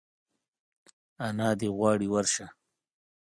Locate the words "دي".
1.59-1.67